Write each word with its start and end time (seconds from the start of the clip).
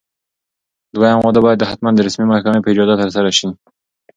دویم 0.93 1.19
واده 1.23 1.39
باید 1.45 1.67
حتماً 1.69 1.89
د 1.95 1.99
رسمي 2.07 2.25
محکمې 2.31 2.59
په 2.61 2.69
اجازه 2.73 2.95
ترسره 3.01 3.31
شي. 3.37 3.49